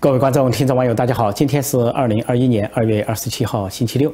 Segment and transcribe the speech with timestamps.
[0.00, 1.30] 各位观众、听众、网友，大家好！
[1.30, 4.10] 今天是二零二一年二月二十七号，星期六。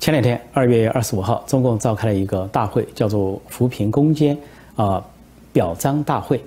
[0.00, 4.36] 前两天，二月二十五号，中共召开了一个大会，叫做扶贫攻坚
[4.74, 5.00] 啊
[5.52, 6.44] 表彰大会。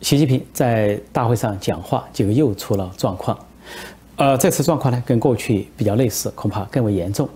[0.00, 3.38] 习近平在大会上讲话，结果又出了状况。
[4.16, 7.28] 呃，这次状况呢，跟过去比较类似，恐怕更为严重。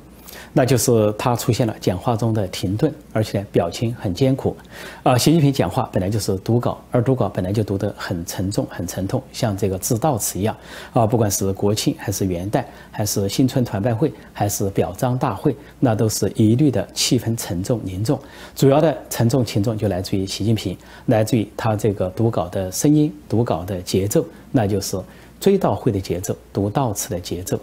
[0.52, 4.56] 那就是他出现了讲话中的停顿，而且呢表情很艰苦。
[5.02, 10.56] 啊，习近平讲话本来就是读稿，而读稿本来就读得很沉重、很沉痛，像这个致悼词一样。
[10.92, 18.18] 啊，不管是国庆还是元旦，还是新春团拜会，还是表彰大会，那都是一律的气氛沉重凝重。
[18.54, 24.98] 主要的沉重情重就来自于习近平，来自于他这个读稿的声音、读稿的节奏，那就是
[25.38, 27.60] 追悼会的节奏、读悼词的节奏。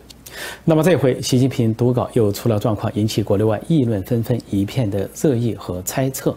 [0.65, 6.35] 那么这回习近平读稿又出了状况，引起国内外议论纷纷，一片的热议和猜测。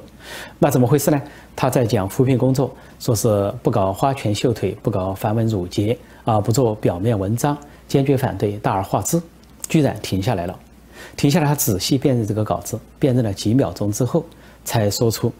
[0.58, 1.20] 那怎么回事呢？
[1.54, 7.56] 他在讲扶贫工作，说是不搞花拳绣腿，不搞繁文缛节啊，不做表面文章，
[7.88, 9.20] 坚决反对大而化之。
[9.68, 10.58] 居然停下来了，
[11.16, 14.24] 停下来，他仔细辨认这个稿子，辨认了几秒钟之后，
[14.64, 15.32] 才说出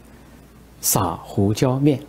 [0.80, 2.00] 撒胡椒面，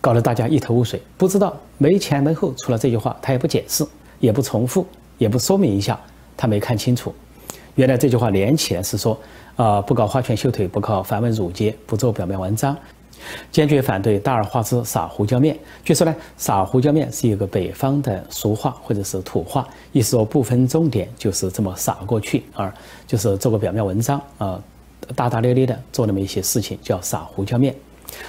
[0.00, 3.86] 搞得大家一头雾水，不知道没前没后除了这句话，他也不解释，
[4.18, 4.86] 也不重复。
[5.20, 6.00] 也不说明一下，
[6.34, 7.14] 他没看清楚。
[7.74, 9.18] 原来这句话连起来是说，
[9.54, 12.74] 啊，不搞花拳绣腿，不搞繁文缛节，不做表面文章，
[13.52, 15.54] 坚决反对大而化之撒胡椒面。
[15.84, 22.72] 据说呢，撒胡椒面是一个北方的俗话或者是土话，意思说不分重点，就是这么撒过去，而
[23.06, 24.58] 就是做个表面文章啊，
[25.14, 27.74] 大大咧咧的做那么一些事情，叫撒胡椒面。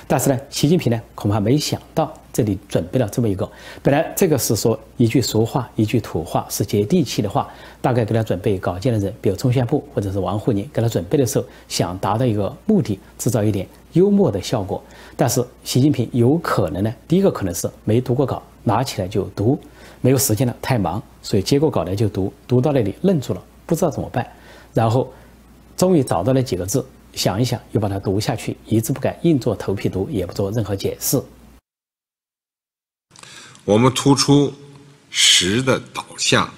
[0.07, 3.49] 但是呢，习近平呢恐怕没想到这里准备了这么一个。
[3.81, 7.47] 本来这个是说一句俗话，一句土话，是接地气的话。
[7.81, 14.81] 大概给他准备稿件的人，比如中宣部或者是王沪宁，给他准备的时候想达到一个目的，制造一点幽默的效果。
[15.17, 19.57] 但是习近平有可能呢，第一个可能是没读过稿，拿起来就读，
[19.99, 24.27] 没有时间了，太忙，所以接过稿来就读，读到那里愣住了，不知道怎么办，
[24.73, 25.11] 然后
[25.75, 26.85] 终于找到了几个字。
[27.13, 31.21] 想一想，又把它读下去，一字不改，硬做头皮读，也不做任何解释。
[33.63, 34.53] 我们突出
[35.09, 36.51] 实的导向，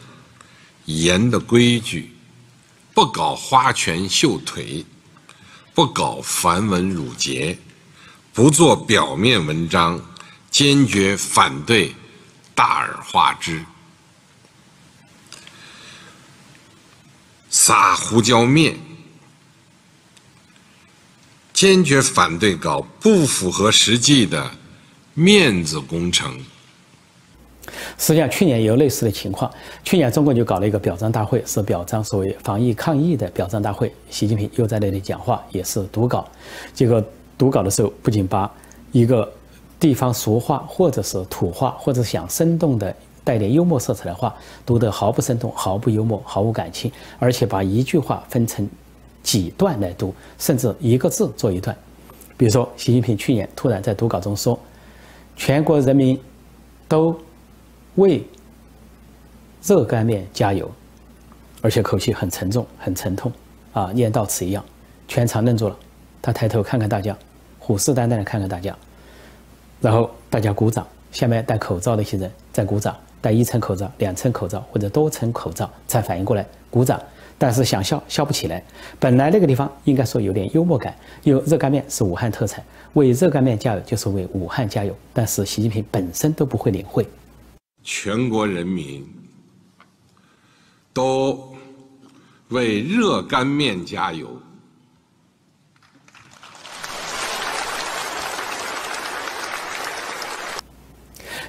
[0.86, 2.16] 严的规矩，
[2.94, 4.86] 不搞花拳绣腿，
[5.74, 7.58] 不搞繁文缛节，
[8.32, 10.00] 不做表面文章，
[10.50, 11.94] 坚决反对
[12.56, 13.66] 大而化之，
[17.50, 18.78] 撒胡椒面。
[21.64, 24.52] 坚决反对搞不符合实际的
[25.14, 26.30] 面子工程。
[27.98, 29.50] 实际上，去年也有类似的情况。
[29.82, 33.90] 去年中国就搞了一个表彰大会，是表彰所谓防疫抗疫的表彰大会。
[34.10, 36.28] 习近平又在那里讲话，也是读稿。
[36.74, 37.02] 结果
[37.38, 38.52] 读稿的时候，不仅把
[38.92, 39.32] 一个
[39.80, 44.36] 地方俗话，或者是土话，或者想生动的带点幽默色彩的话，
[44.66, 48.70] 读得毫不生动、毫不幽默、毫无感情，而且把一句话分成。
[49.24, 51.76] 几段来读，甚至一个字做一段。
[52.38, 54.60] 比如说，习近平去年突然在读稿中说
[55.36, 56.20] ：“全国人民
[56.88, 57.18] 都
[57.96, 58.24] 为
[59.64, 60.70] 热干面加油。”
[61.62, 63.32] 而且口气很沉重、很沉痛，
[63.72, 64.64] 啊，念到此一样。
[65.08, 65.78] 全场愣住了，
[66.22, 67.18] 他抬头看看大家，
[67.58, 68.76] 虎视眈眈的看看大家，
[69.80, 70.86] 然后大家鼓掌。
[71.14, 77.00] 下面戴口罩的一些人在鼓掌，戴一层口罩、两层口罩或者多层口罩才反应过来鼓掌。
[77.44, 78.64] 但是想笑笑不起来。
[78.98, 84.96] 本来那个地方应该说有点幽默感，有热干面是武汉特产，为热干面加油就是为武汉加油。
[85.12, 87.06] 但是习近平本身都不会领会，
[87.84, 89.06] 全国人民
[90.94, 91.54] 都
[92.48, 94.30] 为热干面加油。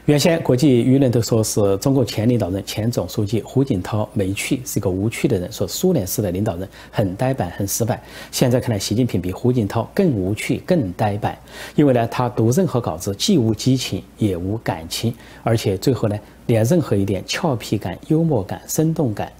[0.07, 7.99] 原先国际舆论都说是中国前领导人、前总书记胡锦涛没趣，是一个无趣的人，说苏联式的领导人很呆板、很死板。
[8.31, 11.39] 现在看来，习近平比胡锦涛更无趣、更呆板，
[11.75, 16.19] 因为呢，他读任何稿子既无激情也无感情，而且最后呢，
[16.49, 19.33] 连任何一点俏皮感、幽默感、生动感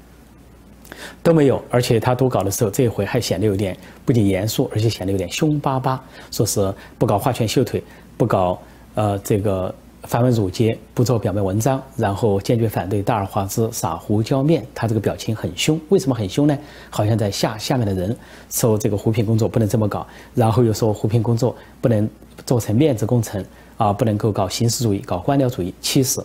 [1.23, 1.63] 都没有。
[1.69, 3.77] 而且他读稿的时候，这回还显得有点
[4.07, 7.85] 不仅严肃，而且显得有点凶巴巴，说是不搞花拳绣腿，
[8.17, 8.59] 不搞
[8.95, 9.75] 呃这个。
[10.07, 14.65] 繁文缛节，不做表面文章，然后坚决反对大而化之、撒胡椒面。
[14.75, 16.57] 他这个表情很凶，为什么很凶呢？
[16.91, 18.15] 好像在吓下面的人，
[18.51, 22.09] 说这个扶贫工作不能这么搞，然后又说扶贫工作不能
[22.45, 23.43] 做成面子工程
[23.77, 25.73] 啊，不能够搞形式主义、搞官僚主义。
[25.81, 26.23] 其实，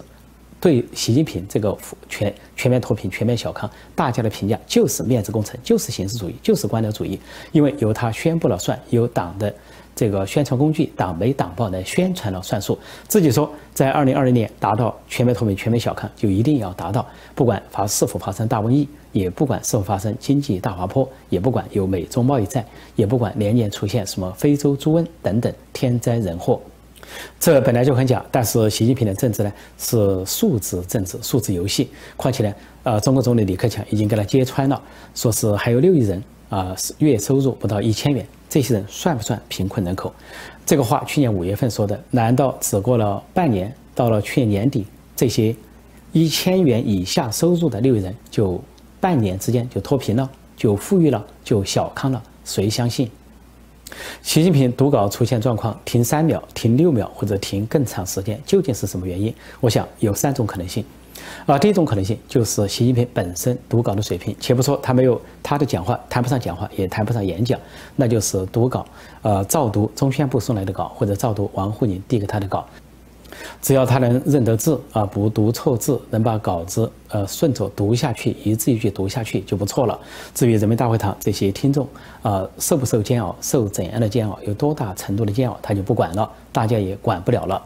[0.59, 1.77] 对习近平这个
[2.09, 7.17] 全全面脱贫、全面小康，大家的评价就是面子工程，就是形式主义，就是官僚主义。
[7.53, 9.53] 因为由他宣布了算，由党的。
[10.00, 12.80] 这个宣传工具党媒党报来宣传了算数。
[13.10, 17.06] 自己说在二零二零年达到全面透明、全面小康，就一定要达到，
[17.36, 22.66] 不管发是否发生大瘟疫，也不管是否发生经济大滑坡，也不管有美中贸易战，
[22.96, 26.62] 也不管年年出现什么非洲猪瘟等等天灾人祸。
[27.38, 31.90] 这本来就很假，但是习近平的政治呢是数字政治、数字游戏。
[32.16, 34.81] 况且呢，呃，中国总理李克强已经给他揭穿了，
[35.13, 40.12] 说是还有六亿人啊，月收入不到一千元，这些人算不算贫困人口？
[40.66, 44.86] 这个话去年五月份说的，难道只过了半年，到了去年年底，
[45.16, 45.56] 这些
[46.12, 48.60] 一千元以下收入的六亿人就
[49.00, 52.22] 半年之间就脱贫了，就富裕了，就小康了？
[52.44, 53.10] 谁相信？
[54.22, 59.34] 习近平读稿出现状况，停三秒、停六秒或者停更长时间，究竟是什么原因？
[59.60, 60.84] 我想有三种可能性。
[61.45, 67.60] 啊，第一种可能性就是习近平本身读稿的水平，且不说他没有他的讲话谈不上讲话，也谈不上演讲，
[67.95, 68.86] 那就是读稿，
[69.21, 72.66] 呃，照读中宣部送来的稿，或者照读王沪宁递给他的稿。
[73.62, 79.98] 只要他能认得字啊，不读错字，能把稿子呃顺着读下去，一字一句读下去就不错了。
[80.33, 81.88] 至于人民大会堂这些听众
[82.22, 87.62] 啊，受不受煎熬，受怎样的煎熬，有多大程度的煎熬，他就不管了，大家也管不了了。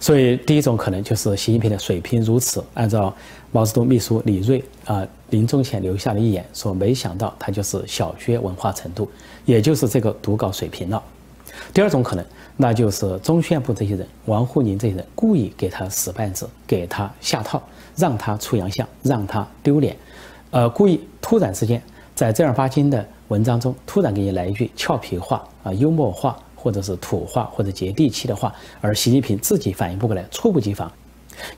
[0.00, 2.64] 所以第一种可能就是习近平的水平如此。
[2.74, 3.14] 按照
[3.50, 9.10] 毛泽东秘书李锐啊临终前留下的一言说，没想到他就是小学文化程度，
[9.44, 11.02] 也就是这个读稿水平了。
[11.72, 12.24] 第二种可能。
[12.54, 17.60] 那就是中宣部这些人，王沪宁这些人故意给他使绊子，给他下套，
[17.96, 19.96] 让他出洋相，让他丢脸，
[20.50, 21.82] 呃，故意突然之间
[22.14, 30.90] 在正儿八经的文章中突然给你来一句俏皮话啊、幽默话，或者是土话或者接地气的话，而习近平自己反应不过来，猝不及防，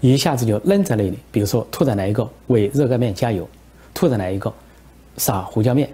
[0.00, 1.18] 一下子就愣在那里。
[1.30, 3.46] 比如说，突然来一个为热干面加油，
[3.92, 4.50] 突然来一个
[5.18, 5.90] 撒胡椒面，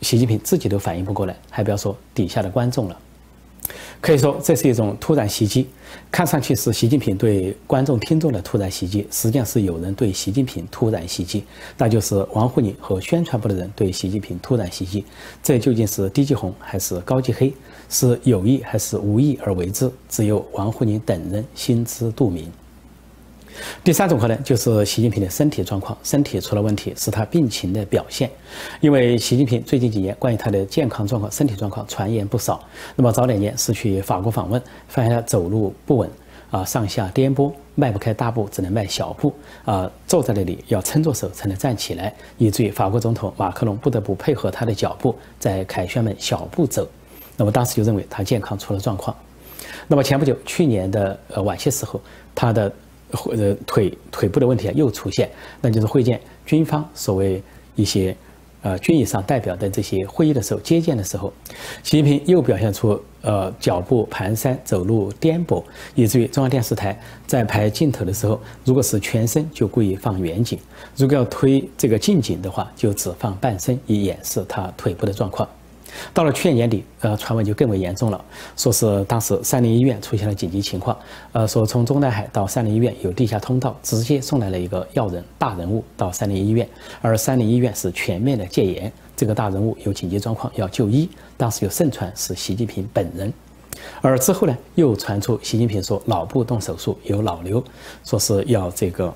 [0.00, 2.98] 习近平自己都反应不过来，还不要说底下的观众了。
[3.98, 5.66] 可以说这是一种突然袭击，
[6.10, 11.42] 看上去是习近平对观众听众的突然袭击，实际上是有人对习近平突然袭击，
[11.78, 15.02] 那就是王沪宁和宣传部的人对习近平突然袭击。
[15.42, 17.50] 这究竟是低级红还是高级黑，
[17.94, 22.50] 是有意还是无意而为之，只有王沪宁等人心知肚明。
[23.84, 28.28] 第三种可能就是习近平的身体状况，身体出了问题，是他病情的表现。
[28.80, 32.60] 因为习近平最近几年关于他的健康状况、身体状况传言不少。
[32.96, 36.10] 那么早两年是去法国访问，发现他走路不稳，
[36.50, 39.32] 啊，上下颠簸，迈不开大步，只能迈小步，
[39.64, 46.88] 啊，坐在那里要撑着手才能站起来，以至于法国总统马克龙不得不配合他的脚步，在凯旋门小步走。
[47.36, 49.16] 那么当时就认为他健康出了状况。
[49.86, 52.00] 那么前不久，去年的呃晚些时候，
[52.34, 52.72] 他的。
[53.36, 57.40] 呃腿腿部的问题啊又出现，那就是会见军方所谓
[57.76, 58.16] 一些
[58.60, 61.32] 呃军以上代表的这些会议的时候接见的时候，
[61.84, 65.62] 习近平又表现出呃脚步蹒跚、走路颠簸，
[65.94, 70.58] 以至于中央电视台在拍镜头的时候，如果是全身就故意放远景，
[70.96, 75.48] 如果要推这个近景的话，就只放半身以掩饰他腿部的状况。
[76.12, 78.24] 到了去年年底，呃，传闻就更为严重了，
[78.56, 80.96] 说是当时三林医院出现了紧急情况，
[81.32, 86.68] 呃，说从中南海到三林医院有地下通道，直接送来了一个要人大人物到三林医院，
[87.00, 93.32] 而三林医院是全面的戒严，这个大人物有紧急状况要就医，当时有盛传是习近平本人，
[94.00, 97.62] 而之后呢，又传出习近平说脑部动手术有脑瘤，
[98.04, 99.12] 说是要这个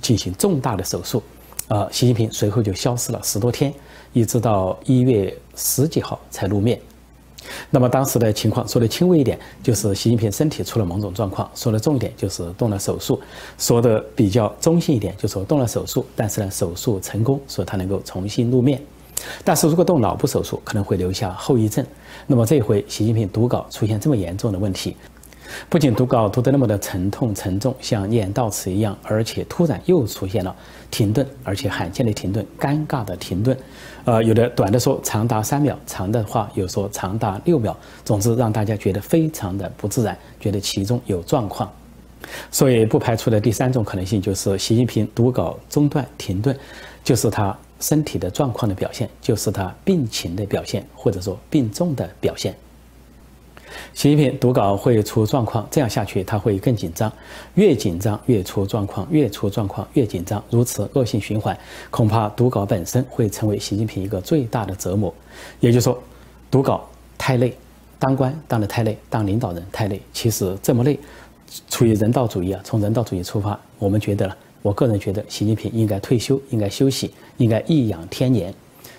[0.00, 1.22] 进行重大的手术，
[1.68, 3.72] 呃，习近平随后就消失了十多天。
[4.12, 6.80] 一直到一月十几号才露面。
[7.70, 13.18] 那么当时的情况说的轻微一点，就是习近平身体出了某种状况；说的重一点，就是动了手术；
[13.58, 18.80] 说的比较中性一点，就说动了手术，但是呢手术成功，所以他能够重新露面。
[19.44, 21.84] 但是如果动脑部手术，可能会留下后遗症。
[22.26, 24.96] 那么这回习近平读稿出现这么严重的问题。
[25.68, 30.54] 不仅读稿读得那么的沉痛沉重，像念悼词一样，而且突然又出现了
[30.90, 33.56] 停顿，而且罕见的停顿，尴尬的停顿。
[34.04, 37.74] 呃，有的短的说长达三秒，长的话有说长达六秒。
[38.04, 41.72] 总之让大家觉得非常的不自然，觉得其中有状况。
[42.50, 46.54] 所以不排除的第三种可能性就是习近平读稿中断停顿，
[47.02, 52.54] 就是他身体的状况的表现，就是他病情的表现，或者说病重的表现。
[53.92, 57.12] 习近平读稿会出状况，这样下去他会更紧张，
[57.54, 61.56] 越紧张越出状况，越出状况越紧张，如此恶性循环，
[61.90, 65.12] 恐怕读稿本身会成为习近平一个最大的折磨。
[65.60, 65.98] 也就是说，
[66.50, 67.56] 读稿太累，
[67.98, 70.00] 当官当得太累，当领导人太累。
[70.12, 70.98] 其实这么累，
[71.68, 78.52] 出于人道主义啊，从人道主义出发，我们觉得了，我个人觉得，习近平应该退休，应该休息，应该颐养天年，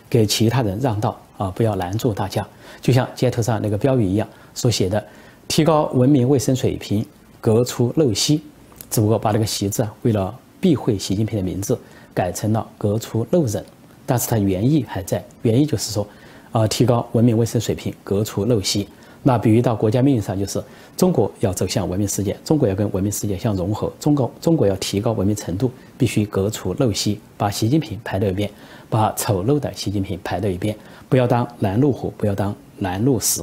[0.09, 2.47] 给其他人让道啊，不要拦住大家。
[2.81, 4.27] 就像街头上那个标语一样。
[4.55, 5.05] 所写的
[5.47, 7.05] “提高文明卫生水平，
[7.39, 8.41] 革除陋习”，
[8.89, 11.77] 只不过把这个“习”字啊为了避讳习近平的名字，
[12.13, 13.63] 改成了“革除陋人”，
[14.07, 16.07] 但是它原意还在，原意就是说，
[16.51, 18.87] 啊，提高文明卫生水平，革除陋习。
[19.27, 20.63] 那比喻到国家命运上，就是
[20.95, 28.47] 中国要走向文明世界，中国要跟文明世界相融合，中国中国要提高文明程度，必须革除陋习，把习近平排到一边，
[28.87, 30.77] 把丑陋的习近平排到一边，
[31.09, 33.41] 不要当拦路虎，不要当拦路石。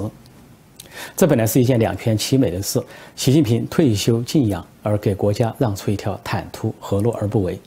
[1.17, 2.83] 这本来是一件两全其美的事，
[3.17, 7.59] 习近平退休静养，而给国家让出一条坦途，何乐而不为？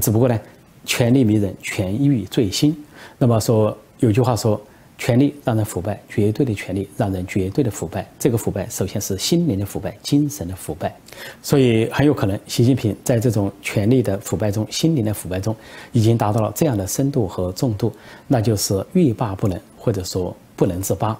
[0.00, 0.38] 只不过呢，
[0.84, 2.76] 权力迷人，权欲最新。
[3.18, 4.60] 那么说有句话说。
[5.00, 8.04] 权力让人腐败，绝对的权力让人绝对的腐败。
[8.18, 10.92] 这个腐败首先是心灵的腐败，精神的腐败。
[11.40, 15.54] 所以很有可能，习近平在这种权力的腐败中、心灵的腐败中，
[15.92, 17.92] 已经达到了这样的深度和重度，
[18.26, 21.16] 那就是欲罢不能，或者说不能自拔。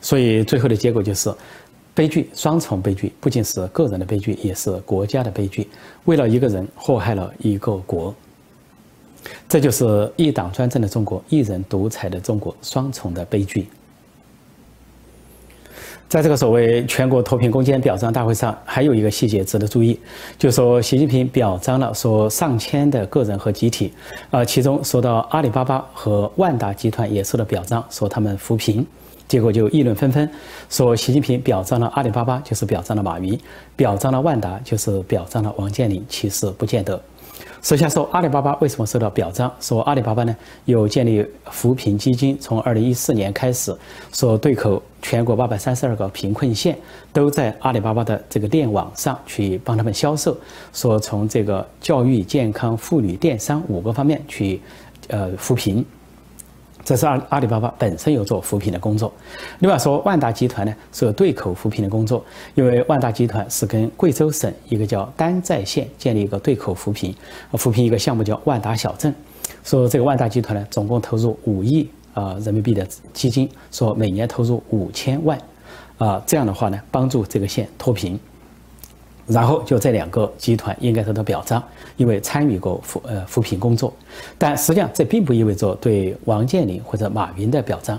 [0.00, 1.32] 所以最后的结果就是
[1.94, 5.68] 悲剧，双重悲剧，不仅是个人的悲剧，也是国家的悲剧。
[6.04, 8.14] 为了一个人，祸害了一个国。
[9.48, 13.68] 这就是一党专政的中国，一人独裁的中国，双重的悲剧。
[16.08, 19.98] 在这个所谓全国脱贫攻坚表彰大会上，还有一个细节值得注意，
[20.38, 23.92] 就是说习近平表彰了说上千的个人和集体，
[24.30, 28.86] 啊，其中说到阿里巴巴和万达集团也受到表彰，说他们扶贫，
[29.28, 30.28] 结果就议论纷纷，
[30.68, 33.38] 说习近平表彰了阿里巴巴就是表彰了马云，
[33.76, 37.00] 表彰了万达就是表彰了王健林，其实不见得。
[37.62, 39.50] 首先说阿里巴巴为什么受到表彰？
[39.60, 43.74] 说阿里巴巴呢有建立扶贫基金，从二零一四年开始，
[44.12, 46.76] 说对口全国八百三十二个贫困县，
[47.12, 50.36] 都在阿里巴巴的这个电网上去帮他们销售。
[50.72, 54.60] 说从这个教育、健康、妇女、电商五个方面去，
[55.08, 55.84] 呃扶贫。
[56.84, 59.12] 这是阿阿里巴巴本身有做扶贫的工作，
[59.60, 62.24] 另外说万达集团呢是有对口扶贫的工作，
[62.54, 67.14] 因为万达集团是跟贵州省一个叫丹寨县建立一个对口扶贫，
[67.52, 69.14] 扶贫一个项目叫万达小镇，
[69.62, 75.38] 说这个万达集团呢总共投入五亿啊人民币的基金，说每年投入五千万，
[75.98, 78.18] 啊这样的话呢帮助这个县脱贫。
[79.26, 81.62] 然后就这两个集团应该得到表彰，
[81.96, 83.92] 因为参与过扶呃扶贫工作，
[84.36, 87.98] 但实际上这并不意味着对王健林或者马云的表彰。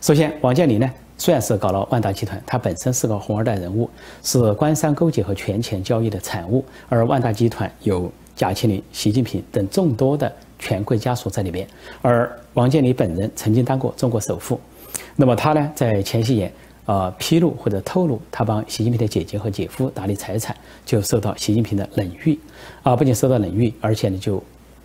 [0.00, 3.88] 首先，王健林呢虽然是搞了万达集团，他本身是个红二代人物，
[4.22, 11.66] 是官商勾结和权钱交易的产物，而万达集团有贾庆林、习近平等众多的权贵家属在里面，
[12.02, 14.60] 而王健林本人曾经当过中国首富，
[15.14, 16.52] 那么他呢在前些年。
[16.86, 22.38] 呃，披露或者透露他帮习近平的姐姐和姐夫打理财产，就受到习近平的冷遇，
[22.84, 24.40] 啊，不仅受到冷遇，而且呢就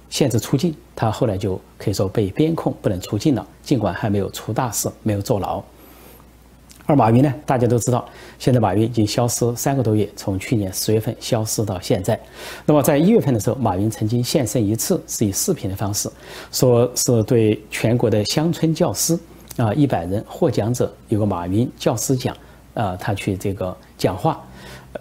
[0.09, 5.63] 限制出境，他后来就可以说被边控不能出境了，尽管还没有出大事，没有坐牢。
[6.87, 8.03] 而马云呢，大家都知道，
[8.39, 12.19] 现在马云已经消失三个多月，从去年十月份消失到现在。
[12.65, 16.09] 那么在一月份的时候，马云曾经现身一次，是以视频的方式，
[16.51, 19.17] 说是对全国的乡村教师。
[19.61, 22.35] 啊，一百人获奖者有个马云教师奖，
[22.73, 24.41] 啊，他去这个讲话，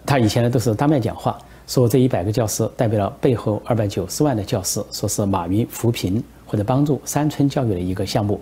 [0.05, 8.39] 他以前呢都是当面讲话，说这一百个教师代表了背后二百九十万的教师，说是马云扶贫或者帮助山村教育的一个项目。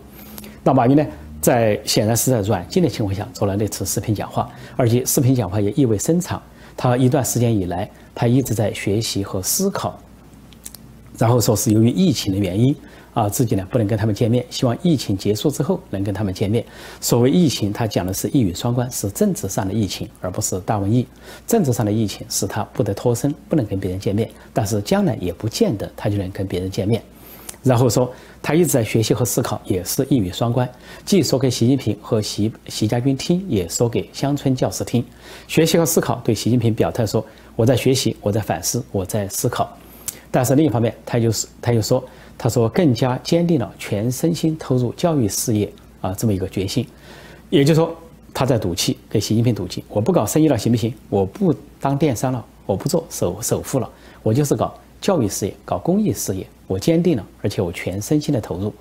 [0.65, 1.07] 那马云呢，
[1.41, 6.43] 在显然是在软禁的情况下做了那次视频讲话，而且视频讲话也意味深长。
[6.77, 9.97] 他一段时间以来，他一直在学习和思考，
[11.17, 12.75] 然后说是由于疫情的原因。
[13.19, 16.65] 啊，自己呢不能跟他们见面，希望疫情结束之后能跟他们见面。
[17.01, 21.05] 所谓疫情，他讲的是一语双关，是政治上的疫情，而不是大瘟疫。
[21.45, 27.03] 政治上的疫情使他不得脱身，不能跟别人见面，但是将来也不见得他就能跟别人见面。
[27.65, 28.09] 然后说
[28.41, 30.71] 他一直在学习和思考，也是一语双关，
[31.05, 35.05] 既说给习近平和习习家军听，也说给乡村教师听。
[35.49, 39.77] 学习和思考对习近平表态说：“我在学习，我在反思，我在思考。”
[40.31, 42.01] 但是另一方面，他就是他又说。
[42.39, 46.87] 他说：“更加坚定了全身心投入教育事业啊，这么一个决心。
[47.51, 47.93] 也就是说，
[48.33, 49.83] 他在赌气，给习近平赌气。
[49.89, 50.95] 我不搞生意了，行不行？
[51.11, 53.91] 我不当电商了，我不做首首富了，
[54.23, 56.47] 我就是搞教育事业，搞公益事业。
[56.69, 58.73] 我坚定了，而且我全身心的投入。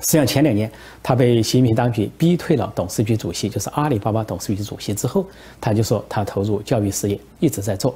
[0.00, 0.70] 实际上，前两年
[1.02, 5.26] 他被习近平当局逼退了董事局主席，就是阿里巴巴董事局主席之后，
[5.60, 7.94] 他就说他投入教育事业，一直在做。”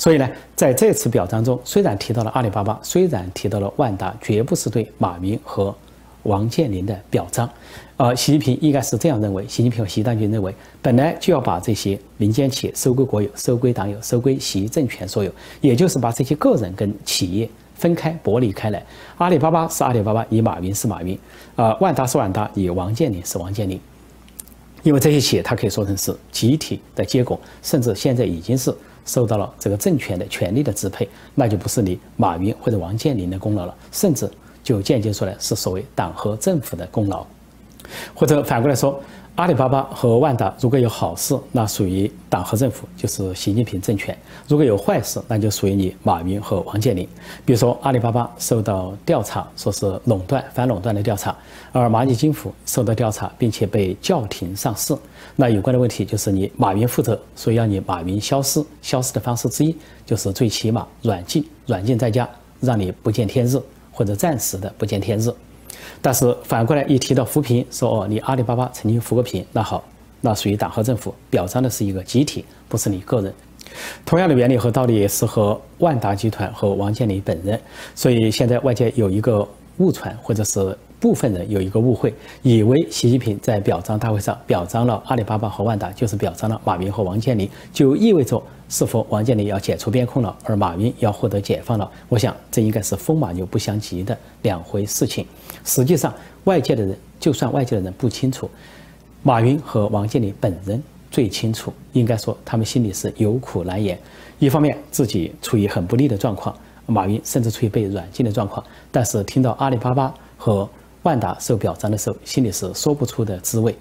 [0.00, 0.26] 所以呢，
[0.56, 5.74] 在这次表彰中，虽然提到了阿里巴巴，虽然提到了万达，绝不是对马云和
[6.22, 7.46] 王健林的表彰。
[7.98, 15.30] 呃，习近平应该是这样认为，习近平和习当局认为，本来就要把这些民间企业收归国有，收归党有，收归习政权所有，
[15.60, 18.82] 也就是把这些个人跟企业分开剥离开来。
[19.18, 21.14] 阿里巴巴是阿里巴巴，以马云是马云；
[21.56, 23.78] 呃，万达是万达，以王健林是王健林。
[24.82, 34.30] 因为这些企业它可以说成是集体的结果，甚至现在已经是受到了这个政权的权力的支配，那就不是你马云或者王健林的功劳了，甚至
[34.62, 37.26] 就间接出来是所谓党和政府的功劳，
[38.14, 39.00] 或者反过来说。
[39.40, 44.14] 阿里巴巴和万达如果有好事，那属于党和政府，就是习近平政权；
[44.46, 47.08] 如果有坏事，那就属于你马云和王健林。
[47.46, 51.32] 比如说，阿里巴巴受到调查，说是垄断、反垄断的调查；
[51.72, 54.94] 而蚂蚁金服受到调查，并且被叫停上市。
[55.36, 58.62] 那有关的问题就是你马云负责，所以要你马云消失。
[58.82, 62.28] 消失的方式之一就是最起码软禁，软禁在家，
[62.60, 63.58] 让你不见天日，
[63.90, 65.32] 或者暂时的不见天日。
[66.02, 69.82] 但是反过来一提到扶贫，说哦，你阿里巴巴曾经扶过贫，那好，
[70.20, 73.32] 那属于党和政府，表彰的是一个集体，不是你个人。
[74.04, 77.60] 同样的原理和道理也适合万达集团和王健林本人。
[77.94, 79.46] 所以现在外界有一个
[79.78, 91.90] 误传，或者是部分人有一个误会，以为习近平在表彰大会上表彰了阿里巴巴和万达，就是表彰了马云和王健林，就意味着是否王健林要解除边控了，而马云要获得解放了。
[92.10, 95.26] 我想这应该是风马牛不相及的两回事情。
[95.64, 96.14] 实际上，
[96.44, 98.48] 外界的人就算外界的人不清楚，
[99.22, 101.72] 马云和王健林本人最清楚。
[101.94, 103.98] 应该说，他们心里是有苦难言。
[104.38, 106.54] 一方面，自己处于很不利的状况，
[106.84, 108.62] 马云甚至处于被软禁的状况。
[108.92, 110.68] 但是，听到阿里巴巴和
[111.02, 113.74] 万达受表彰的时候，心里是说不出的滋味。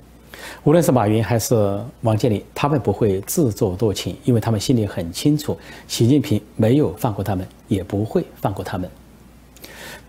[0.63, 1.53] 无论是马云还是
[2.01, 5.57] 王健林，他们不会自作多情，因为他们心里很清楚，
[5.87, 8.89] 习近平没有放过他们，也不会放过他们。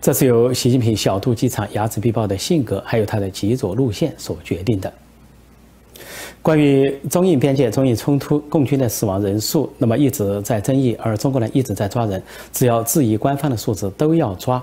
[0.01, 4.91] 这是由习近平小肚鸡肠、睚眦必报的性格，还有他的极左路线所决定的。
[6.41, 12.21] 关于中印边界、中印冲突，共军的死亡人数，那么一直在争议，而中国呢一直在抓人，
[12.51, 14.61] 只要质疑官方的数字都要抓。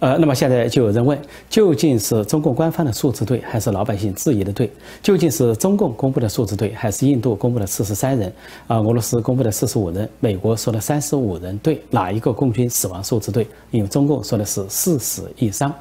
[0.00, 1.16] 呃，那么现在就有人问，
[1.48, 4.68] 究竟是中共官方的数字对，还是老百姓质疑的对？
[5.00, 8.32] 究竟是中共公布的数字对，还是印度公布的四十三人？
[8.66, 13.46] 啊，俄罗斯公布的四十五人，美国说的三十五人对，哪一个共军死亡数字对？
[13.70, 15.72] 因为中共说的是四死一伤，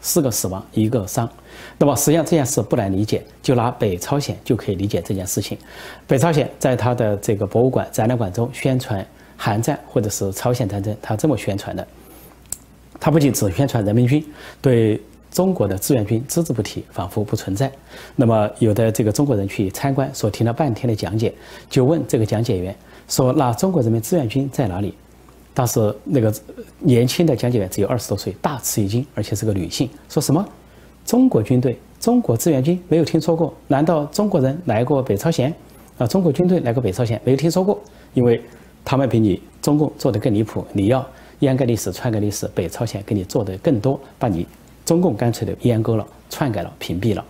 [0.00, 1.28] 四个死亡一个伤。
[1.78, 5.56] 那么实际上这件事不难理解，就拿北朝鲜就可以理解这件事情。
[6.06, 9.04] 北朝鲜在他的这个博物馆展览馆中宣传
[9.36, 11.86] 韩战或者是朝鲜战争，他这么宣传的。
[12.98, 14.22] 他不仅只宣传人民军，
[14.60, 17.70] 对中国的志愿军只字不提，仿佛不存在。
[18.14, 21.32] 那么有的这个中国人去参观，所听了半天的讲解，
[21.70, 22.76] 就问这个讲解员
[23.08, 24.94] 说：“那中国人民志愿军在哪里？”
[25.52, 26.32] 当时那个
[26.78, 30.46] 年轻的讲解员只有二十多岁，大吃一惊，而且是个女性，说什么
[31.04, 33.54] ：“中国军队、中国志愿军没有听说过？
[33.68, 35.54] 难道中国人来过北朝鲜？
[35.98, 37.80] 啊，中国军队来过北朝鲜没有听说过？
[38.14, 38.42] 因为
[38.84, 41.06] 他们比你中共做的更离谱，你要。”
[41.40, 44.46] 掩盖历史、篡改历史，北朝鲜给你做的更多，把你
[44.84, 47.24] 中共干脆的阉割了、篡改了、屏蔽了。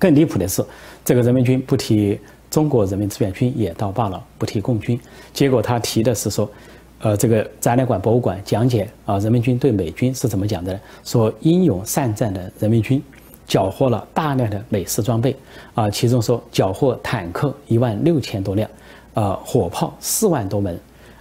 [0.00, 0.64] 更离谱的是，
[1.04, 2.18] 这个人民军不提
[2.50, 4.98] 中国人民志愿军也倒罢了，不提共军，
[5.32, 6.50] 结果他提的是说，
[7.00, 10.80] 呃，这个展览馆、博物馆讲解啊，人民军对美军是怎么讲的呢？
[11.04, 13.02] 说英勇善战的人民军
[13.46, 15.36] 缴获了大量的美式装备
[15.74, 18.68] 啊，其中说缴获坦克一万六千多辆，
[19.14, 20.78] 呃，火炮四万多门。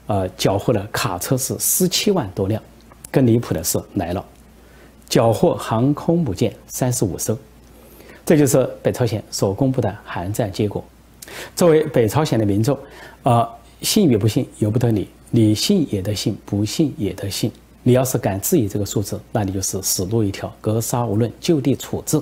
[0.08, 2.64] 呃，缴获了卡车是十七万多辆，
[3.12, 4.26] 更离谱的是来了，
[5.10, 7.38] 缴获航空母舰三十五艘，
[8.26, 10.82] 这就是北朝鲜所公布的韩战结果。
[11.58, 12.80] 作为北朝鲜的民众，
[13.24, 13.50] 啊，
[13.82, 17.52] 信与不信由不得你，你信也得信，不信也得信。
[17.84, 22.22] 你要是敢质疑这个数字，那你就是死路一条，格杀无论，就地处置。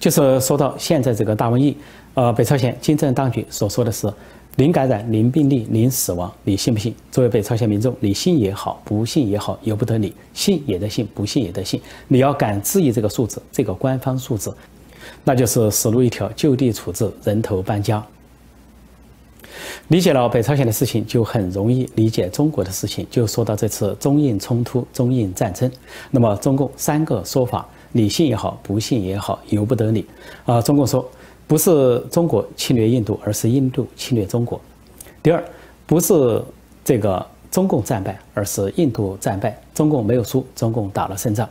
[0.00, 1.76] 就是说到现在这个大瘟疫，
[2.14, 4.12] 呃，北朝鲜金正当局所说的是。
[4.56, 6.92] 零感染、零病例、零死亡，你信不信？
[7.12, 11.80] 作为北朝鲜民众，你信也好，不信也好，由不得你，信也得信，不信也得信。
[12.08, 14.52] 你要敢质疑这个数字，这个官方数字，
[15.22, 18.04] 那就是死路一条，就地处置，人头搬家。
[19.88, 23.06] 理解了北朝鲜的事情，就很容易理解中国的事情。
[23.10, 25.70] 就说到这次中印冲突、中印战争，
[26.10, 30.04] 那么中共三个说法，你信也好，不信也好，由不得你。
[30.44, 31.08] 啊，中共说。
[31.46, 34.60] 不是中国侵略印度，而是印度侵略中国。
[35.22, 35.42] 第二，
[35.86, 36.42] 不是
[36.84, 41.48] 这个中共战败，而是印度战败，中共没有输，中共打了胜仗。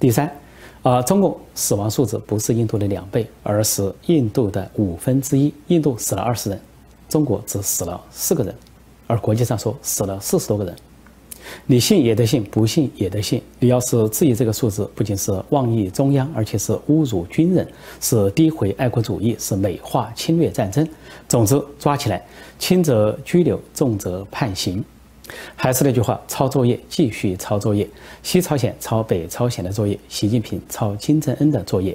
[0.00, 0.34] 第三，
[0.80, 6.58] 啊，中共死亡数字不是印度的两倍，而是印度的五分之一，印度死了二十人，
[7.08, 8.54] 中国只死了四个人，
[9.06, 10.74] 而国际上说死了四十多个人。
[11.66, 13.42] 你信也得信，不信也得信。
[13.58, 17.68] 你要是质疑这个数字，不仅是妄议中央，而且是侮辱军人，
[18.00, 20.88] 是诋毁爱国主义，是美化侵略战争。
[21.28, 22.24] 总之，抓起来，
[22.58, 24.82] 轻则拘留，重则判刑。
[25.54, 27.86] 还是那句话，抄作业，继续抄作业。
[28.22, 31.94] 西朝鲜抄北朝鲜的作业，习近平抄金正恩的作业。